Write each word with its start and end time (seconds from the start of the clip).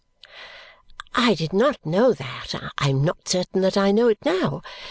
"I 1.13 1.35
did 1.35 1.53
not 1.53 1.85
know 1.85 2.11
that; 2.13 2.55
I 2.79 2.89
am 2.89 3.03
not 3.05 3.27
certain 3.29 3.61
that 3.61 3.77
I 3.77 3.91
know 3.91 4.07
it 4.07 4.17
now. 4.25 4.63